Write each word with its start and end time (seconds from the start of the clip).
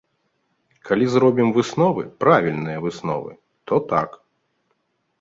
Калі 0.89 1.05
зробім 1.15 1.53
высновы, 1.59 2.03
правільныя 2.25 2.77
высновы, 2.89 3.31
то 3.69 3.75
так! 3.95 4.21